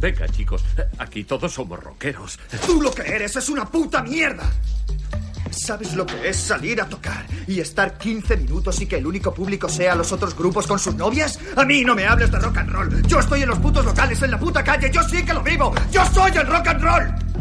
Venga, 0.00 0.28
chicos, 0.28 0.64
aquí 0.98 1.24
todos 1.24 1.52
somos 1.52 1.82
rockeros. 1.82 2.38
Tú 2.66 2.82
lo 2.82 2.92
que 2.92 3.02
eres 3.02 3.36
es 3.36 3.48
una 3.48 3.64
puta 3.64 4.02
mierda. 4.02 4.50
¿Sabes 5.50 5.94
lo 5.94 6.06
que 6.06 6.28
es 6.28 6.36
salir 6.36 6.80
a 6.80 6.88
tocar 6.88 7.26
y 7.46 7.60
estar 7.60 7.98
15 7.98 8.38
minutos 8.38 8.80
y 8.80 8.86
que 8.86 8.96
el 8.96 9.06
único 9.06 9.34
público 9.34 9.68
sea 9.68 9.94
los 9.94 10.10
otros 10.10 10.34
grupos 10.34 10.66
con 10.66 10.78
sus 10.78 10.94
novias? 10.94 11.38
A 11.56 11.64
mí 11.64 11.84
no 11.84 11.94
me 11.94 12.06
hables 12.06 12.30
de 12.30 12.38
rock 12.38 12.56
and 12.58 12.70
roll. 12.70 13.02
Yo 13.06 13.20
estoy 13.20 13.42
en 13.42 13.50
los 13.50 13.58
putos 13.58 13.84
locales, 13.84 14.20
en 14.22 14.30
la 14.30 14.38
puta 14.38 14.64
calle. 14.64 14.90
Yo 14.90 15.02
sí 15.02 15.22
que 15.24 15.34
lo 15.34 15.42
vivo. 15.42 15.74
Yo 15.90 16.04
soy 16.12 16.32
el 16.32 16.46
rock 16.46 16.68
and 16.68 16.82
roll. 16.82 17.31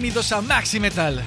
Bienvenidos 0.00 0.32
a 0.32 0.40
Maxi 0.40 0.80
Metal. 0.80 1.22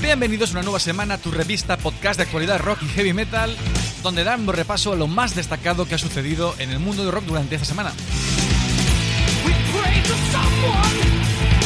Bienvenidos 0.00 0.52
una 0.52 0.62
nueva 0.62 0.80
semana 0.80 1.14
a 1.14 1.18
tu 1.18 1.30
revista 1.30 1.76
podcast 1.76 2.16
de 2.16 2.22
actualidad 2.22 2.58
rock 2.60 2.78
y 2.82 2.88
heavy 2.88 3.12
metal, 3.12 3.54
donde 4.02 4.24
damos 4.24 4.54
repaso 4.54 4.94
a 4.94 4.96
lo 4.96 5.06
más 5.06 5.34
destacado 5.34 5.86
que 5.86 5.96
ha 5.96 5.98
sucedido 5.98 6.54
en 6.58 6.70
el 6.70 6.78
mundo 6.78 7.02
del 7.02 7.12
rock 7.12 7.24
durante 7.24 7.56
esta 7.56 7.66
semana. 7.66 7.92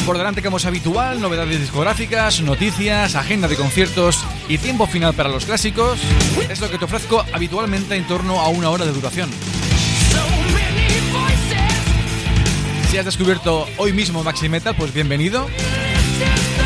Por 0.05 0.17
delante, 0.17 0.41
como 0.41 0.57
es 0.57 0.65
habitual, 0.65 1.21
novedades 1.21 1.61
discográficas, 1.61 2.41
noticias, 2.41 3.15
agenda 3.15 3.47
de 3.47 3.55
conciertos 3.55 4.19
y 4.49 4.57
tiempo 4.57 4.87
final 4.87 5.13
para 5.13 5.29
los 5.29 5.45
clásicos. 5.45 6.01
Es 6.49 6.59
lo 6.59 6.69
que 6.69 6.79
te 6.79 6.83
ofrezco 6.83 7.23
habitualmente 7.31 7.95
en 7.95 8.05
torno 8.05 8.41
a 8.41 8.49
una 8.49 8.69
hora 8.71 8.83
de 8.83 8.91
duración. 8.91 9.29
Si 12.91 12.97
has 12.97 13.05
descubierto 13.05 13.65
hoy 13.77 13.93
mismo 13.93 14.21
Maxi 14.21 14.49
Metal, 14.49 14.75
pues 14.75 14.93
bienvenido. 14.93 15.47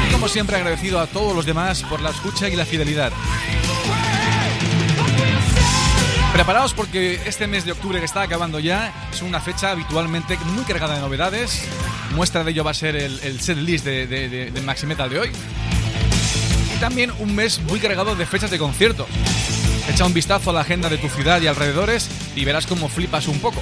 Y 0.09 0.11
como 0.11 0.27
siempre 0.27 0.55
agradecido 0.55 0.99
a 0.99 1.05
todos 1.05 1.35
los 1.35 1.45
demás 1.45 1.83
por 1.83 2.01
la 2.01 2.09
escucha 2.09 2.49
y 2.49 2.55
la 2.55 2.65
fidelidad. 2.65 3.11
Preparaos 6.33 6.73
porque 6.73 7.21
este 7.27 7.45
mes 7.45 7.63
de 7.63 7.73
octubre 7.73 7.99
que 7.99 8.05
está 8.05 8.23
acabando 8.23 8.57
ya 8.57 8.91
es 9.13 9.21
una 9.21 9.39
fecha 9.39 9.69
habitualmente 9.69 10.35
muy 10.55 10.63
cargada 10.63 10.95
de 10.95 11.01
novedades. 11.01 11.63
Muestra 12.15 12.43
de 12.43 12.49
ello 12.49 12.63
va 12.63 12.71
a 12.71 12.73
ser 12.73 12.95
el, 12.95 13.39
set 13.39 13.59
list 13.59 13.85
de, 13.85 14.07
de, 14.07 14.85
Metal 14.87 15.09
de 15.11 15.19
hoy. 15.19 15.31
Y 16.75 16.79
también 16.79 17.11
un 17.19 17.35
mes 17.35 17.61
muy 17.61 17.79
cargado 17.79 18.15
de 18.15 18.25
fechas 18.25 18.49
de 18.49 18.57
conciertos. 18.57 19.05
Echa 19.87 20.03
un 20.07 20.13
vistazo 20.15 20.49
a 20.49 20.53
la 20.53 20.61
agenda 20.61 20.89
de 20.89 20.97
tu 20.97 21.07
ciudad 21.07 21.39
y 21.39 21.45
alrededores 21.45 22.09
y 22.35 22.45
verás 22.45 22.65
cómo 22.65 22.89
flipas 22.89 23.27
un 23.27 23.37
poco. 23.37 23.61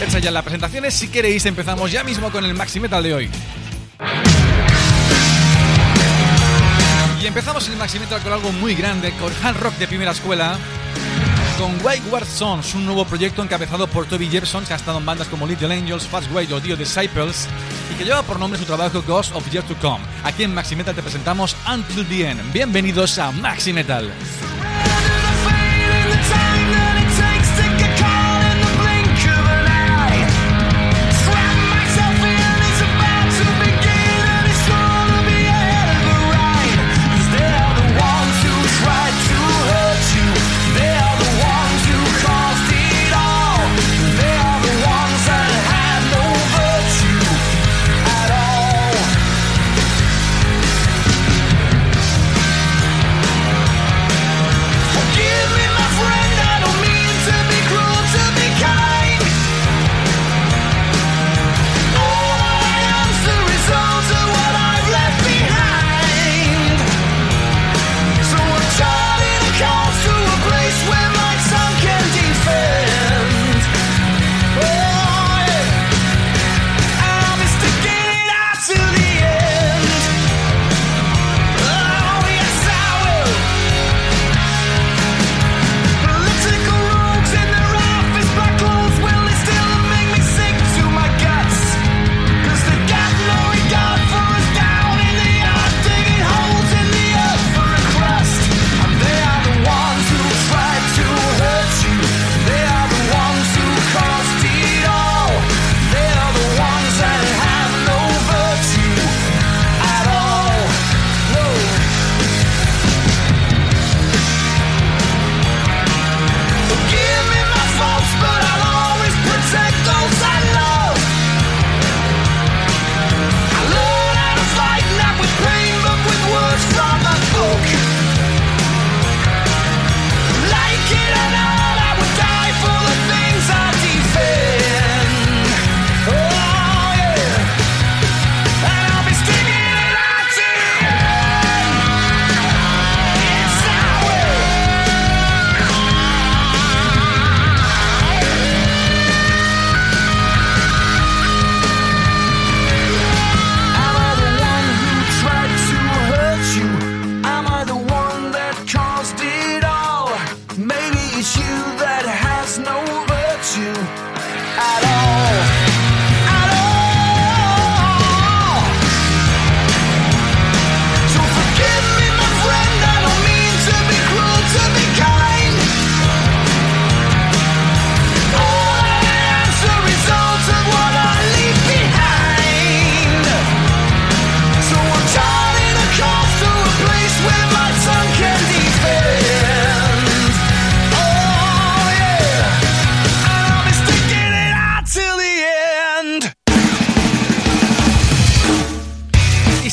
Hecha 0.00 0.18
ya 0.18 0.30
las 0.30 0.42
presentaciones, 0.42 0.92
si 0.92 1.08
queréis 1.08 1.46
empezamos 1.46 1.90
ya 1.90 2.04
mismo 2.04 2.30
con 2.30 2.44
el 2.44 2.52
Maxi 2.52 2.80
Metal 2.80 3.02
de 3.02 3.14
hoy. 3.14 3.30
Y 7.22 7.26
empezamos 7.26 7.66
el 7.68 7.76
Maxi 7.76 7.98
Metal 7.98 8.20
con 8.20 8.32
algo 8.32 8.52
muy 8.52 8.74
grande, 8.74 9.12
con 9.12 9.32
hard 9.42 9.56
rock 9.56 9.74
de 9.78 9.88
primera 9.88 10.10
escuela, 10.10 10.58
con 11.58 11.82
Wayward 11.82 12.26
Sons, 12.26 12.74
un 12.74 12.84
nuevo 12.84 13.06
proyecto 13.06 13.42
encabezado 13.42 13.86
por 13.86 14.04
Toby 14.06 14.28
Jefferson, 14.28 14.66
que 14.66 14.74
ha 14.74 14.76
estado 14.76 14.98
en 14.98 15.06
bandas 15.06 15.28
como 15.28 15.46
Little 15.46 15.72
Angels, 15.74 16.06
Fast 16.06 16.30
Way 16.30 16.52
o 16.52 16.60
Dio 16.60 16.76
Disciples, 16.76 17.48
y 17.90 17.96
que 17.96 18.04
lleva 18.04 18.22
por 18.22 18.38
nombre 18.38 18.58
su 18.58 18.66
trabajo 18.66 19.02
Ghost 19.02 19.34
of 19.34 19.50
Year 19.50 19.64
to 19.64 19.74
Come. 19.76 20.04
Aquí 20.24 20.42
en 20.44 20.54
Maxi 20.54 20.76
Metal 20.76 20.94
te 20.94 21.02
presentamos 21.02 21.56
Until 21.72 22.06
the 22.06 22.30
End. 22.30 22.52
Bienvenidos 22.52 23.18
a 23.18 23.32
Maxi 23.32 23.72
Metal. 23.72 24.12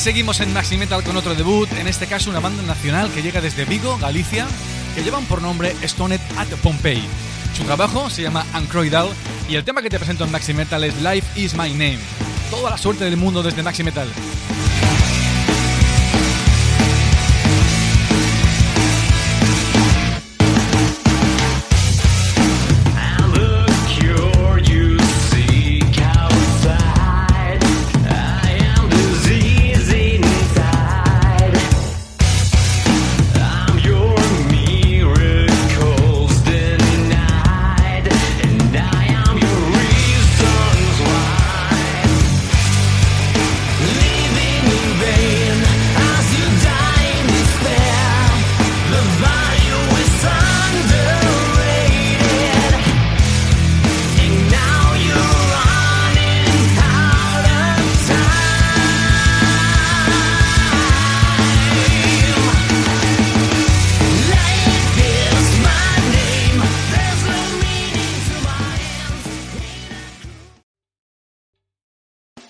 Seguimos 0.04 0.40
en 0.40 0.52
Maxi 0.52 0.76
Metal 0.76 1.02
con 1.02 1.16
otro 1.16 1.34
debut, 1.34 1.66
en 1.78 1.88
este 1.88 2.06
caso 2.06 2.28
una 2.28 2.38
banda 2.38 2.62
nacional 2.62 3.10
que 3.10 3.22
llega 3.22 3.40
desde 3.40 3.64
Vigo, 3.64 3.96
Galicia, 3.96 4.46
que 4.94 5.02
llevan 5.02 5.24
por 5.24 5.40
nombre 5.40 5.74
Stoned 5.82 6.20
at 6.36 6.48
Pompeii. 6.62 7.02
Su 7.56 7.64
trabajo 7.64 8.10
se 8.10 8.20
llama 8.20 8.44
Ancroidal 8.52 9.08
y 9.48 9.54
el 9.54 9.64
tema 9.64 9.80
que 9.80 9.88
te 9.88 9.96
presento 9.96 10.24
en 10.24 10.30
Maxi 10.30 10.52
Metal 10.52 10.84
es 10.84 10.94
Life 11.00 11.40
is 11.40 11.54
My 11.54 11.70
Name. 11.70 12.00
Toda 12.50 12.72
la 12.72 12.76
suerte 12.76 13.04
del 13.04 13.16
mundo 13.16 13.42
desde 13.42 13.62
Maxi 13.62 13.82
Metal. 13.82 14.06